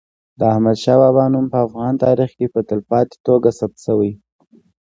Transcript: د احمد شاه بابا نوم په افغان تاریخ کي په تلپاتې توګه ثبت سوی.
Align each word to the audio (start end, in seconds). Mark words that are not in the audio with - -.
د 0.39 0.41
احمد 0.53 0.77
شاه 0.83 0.97
بابا 1.01 1.23
نوم 1.33 1.45
په 1.51 1.57
افغان 1.65 1.93
تاریخ 2.05 2.31
کي 2.37 2.47
په 2.53 2.59
تلپاتې 2.69 3.15
توګه 3.27 3.49
ثبت 3.59 3.77
سوی. 3.87 4.11